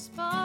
spot. 0.00 0.16
far. 0.16 0.39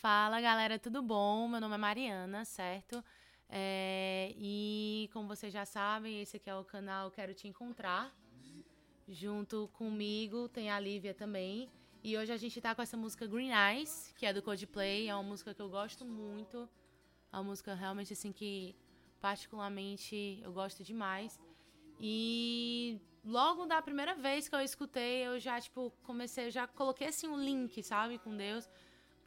Fala 0.00 0.40
galera, 0.40 0.78
tudo 0.78 1.02
bom? 1.02 1.46
Meu 1.46 1.60
nome 1.60 1.74
é 1.74 1.76
Mariana, 1.76 2.42
certo? 2.46 3.04
É, 3.50 4.32
e 4.34 5.10
como 5.12 5.28
vocês 5.28 5.52
já 5.52 5.66
sabem, 5.66 6.22
esse 6.22 6.38
aqui 6.38 6.48
é 6.48 6.56
o 6.56 6.64
canal 6.64 7.10
Quero 7.10 7.34
Te 7.34 7.46
Encontrar. 7.46 8.10
Junto 9.06 9.68
comigo 9.74 10.48
tem 10.48 10.70
a 10.70 10.80
Lívia 10.80 11.12
também. 11.12 11.68
E 12.02 12.16
hoje 12.16 12.32
a 12.32 12.38
gente 12.38 12.58
tá 12.62 12.74
com 12.74 12.80
essa 12.80 12.96
música 12.96 13.26
Green 13.26 13.50
Eyes, 13.52 14.14
que 14.16 14.24
é 14.24 14.32
do 14.32 14.40
Coldplay. 14.40 15.06
É 15.06 15.14
uma 15.14 15.22
música 15.22 15.52
que 15.52 15.60
eu 15.60 15.68
gosto 15.68 16.02
muito. 16.02 16.66
É 17.30 17.36
uma 17.36 17.44
música 17.44 17.74
realmente 17.74 18.14
assim 18.14 18.32
que 18.32 18.74
particularmente 19.20 20.40
eu 20.42 20.50
gosto 20.50 20.82
demais. 20.82 21.38
E 22.00 22.98
logo 23.22 23.66
da 23.66 23.82
primeira 23.82 24.14
vez 24.14 24.48
que 24.48 24.54
eu 24.54 24.62
escutei, 24.62 25.26
eu 25.26 25.38
já 25.38 25.60
tipo 25.60 25.92
comecei, 26.02 26.46
eu 26.46 26.50
já 26.50 26.66
coloquei 26.66 27.08
assim 27.08 27.28
um 27.28 27.38
link, 27.38 27.82
sabe, 27.82 28.18
com 28.18 28.34
Deus. 28.34 28.66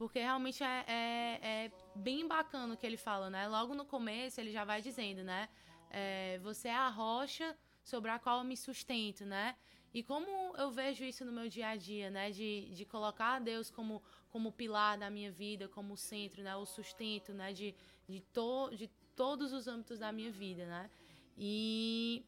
Porque 0.03 0.19
realmente 0.19 0.61
é, 0.61 0.83
é, 0.85 1.39
é 1.41 1.71
bem 1.95 2.27
bacana 2.27 2.73
o 2.73 2.77
que 2.77 2.85
ele 2.85 2.97
fala, 2.97 3.29
né? 3.29 3.47
Logo 3.47 3.73
no 3.73 3.85
começo 3.85 4.41
ele 4.41 4.51
já 4.51 4.65
vai 4.65 4.81
dizendo, 4.81 5.23
né? 5.23 5.47
É, 5.89 6.39
você 6.39 6.67
é 6.67 6.75
a 6.75 6.89
rocha 6.89 7.57
sobre 7.81 8.11
a 8.11 8.19
qual 8.19 8.39
eu 8.39 8.43
me 8.43 8.57
sustento, 8.57 9.25
né? 9.25 9.55
E 9.93 10.03
como 10.03 10.27
eu 10.57 10.69
vejo 10.71 11.05
isso 11.05 11.23
no 11.23 11.31
meu 11.31 11.47
dia 11.47 11.69
a 11.69 11.77
dia, 11.77 12.09
né? 12.09 12.31
De, 12.31 12.69
de 12.73 12.83
colocar 12.83 13.39
Deus 13.39 13.71
como, 13.71 14.03
como 14.29 14.51
pilar 14.51 14.97
da 14.97 15.09
minha 15.09 15.31
vida, 15.31 15.69
como 15.69 15.95
centro, 15.95 16.43
né? 16.43 16.53
O 16.57 16.65
sustento, 16.65 17.33
né? 17.33 17.53
De, 17.53 17.73
de, 18.05 18.19
to, 18.19 18.71
de 18.75 18.89
todos 19.15 19.53
os 19.53 19.69
âmbitos 19.69 19.99
da 19.99 20.11
minha 20.11 20.31
vida, 20.31 20.65
né? 20.65 20.89
E, 21.37 22.25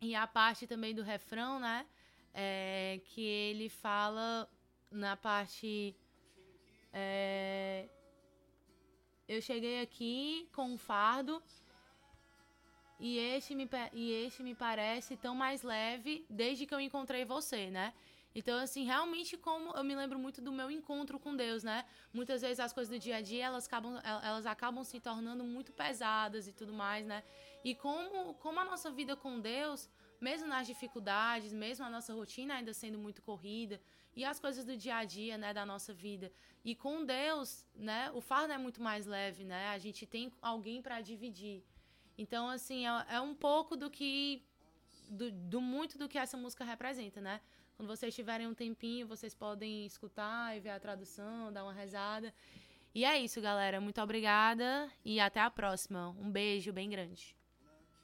e 0.00 0.14
a 0.14 0.26
parte 0.26 0.66
também 0.66 0.94
do 0.94 1.02
refrão, 1.02 1.60
né? 1.60 1.86
É, 2.32 2.98
que 3.04 3.20
ele 3.20 3.68
fala 3.68 4.48
na 4.90 5.18
parte... 5.18 5.94
É, 6.92 7.88
eu 9.28 9.40
cheguei 9.40 9.80
aqui 9.80 10.48
com 10.52 10.66
um 10.72 10.78
fardo 10.78 11.42
e 13.00 13.18
este, 13.18 13.54
me, 13.54 13.68
e 13.92 14.12
este 14.12 14.42
me 14.42 14.54
parece 14.54 15.16
tão 15.16 15.34
mais 15.34 15.62
leve 15.62 16.24
desde 16.28 16.66
que 16.66 16.74
eu 16.74 16.80
encontrei 16.80 17.24
você, 17.24 17.70
né? 17.70 17.92
Então, 18.34 18.58
assim, 18.58 18.84
realmente 18.84 19.36
como 19.36 19.72
eu 19.76 19.84
me 19.84 19.94
lembro 19.94 20.18
muito 20.18 20.40
do 20.40 20.50
meu 20.52 20.70
encontro 20.70 21.18
com 21.18 21.36
Deus, 21.36 21.62
né? 21.62 21.84
Muitas 22.14 22.40
vezes 22.40 22.60
as 22.60 22.72
coisas 22.72 22.90
do 22.90 22.98
dia 22.98 23.16
a 23.16 23.20
dia, 23.20 23.44
elas 23.46 23.66
acabam, 23.66 23.96
el- 23.96 24.22
elas 24.22 24.46
acabam 24.46 24.82
se 24.84 24.98
tornando 25.00 25.44
muito 25.44 25.72
pesadas 25.72 26.46
e 26.48 26.52
tudo 26.52 26.72
mais, 26.72 27.04
né? 27.06 27.22
E 27.64 27.74
como, 27.74 28.34
como 28.34 28.58
a 28.60 28.64
nossa 28.64 28.90
vida 28.90 29.14
com 29.16 29.38
Deus, 29.40 29.88
mesmo 30.20 30.46
nas 30.48 30.66
dificuldades, 30.66 31.52
mesmo 31.52 31.84
a 31.84 31.90
nossa 31.90 32.14
rotina 32.14 32.54
ainda 32.54 32.72
sendo 32.72 32.98
muito 32.98 33.20
corrida, 33.20 33.80
e 34.14 34.24
as 34.24 34.38
coisas 34.38 34.64
do 34.64 34.76
dia 34.76 34.96
a 34.96 35.04
dia, 35.04 35.38
né, 35.38 35.54
da 35.54 35.64
nossa 35.64 35.92
vida. 35.92 36.30
E 36.64 36.74
com 36.74 37.04
Deus, 37.04 37.66
né, 37.74 38.10
o 38.12 38.20
fardo 38.20 38.52
é 38.52 38.58
muito 38.58 38.82
mais 38.82 39.06
leve, 39.06 39.44
né? 39.44 39.68
A 39.68 39.78
gente 39.78 40.06
tem 40.06 40.32
alguém 40.40 40.80
para 40.82 41.00
dividir. 41.00 41.62
Então, 42.16 42.48
assim, 42.48 42.86
é, 42.86 43.06
é 43.16 43.20
um 43.20 43.34
pouco 43.34 43.76
do 43.76 43.90
que. 43.90 44.42
Do, 45.08 45.30
do 45.30 45.60
muito 45.60 45.98
do 45.98 46.08
que 46.08 46.16
essa 46.16 46.36
música 46.36 46.64
representa, 46.64 47.20
né? 47.20 47.40
Quando 47.76 47.88
vocês 47.88 48.14
tiverem 48.14 48.46
um 48.46 48.54
tempinho, 48.54 49.06
vocês 49.06 49.34
podem 49.34 49.84
escutar 49.84 50.56
e 50.56 50.60
ver 50.60 50.70
a 50.70 50.80
tradução, 50.80 51.52
dar 51.52 51.64
uma 51.64 51.72
rezada. 51.72 52.32
E 52.94 53.04
é 53.04 53.18
isso, 53.18 53.40
galera. 53.40 53.80
Muito 53.80 54.00
obrigada 54.00 54.90
e 55.04 55.18
até 55.18 55.40
a 55.40 55.50
próxima. 55.50 56.10
Um 56.10 56.30
beijo 56.30 56.72
bem 56.72 56.88
grande. 56.88 57.34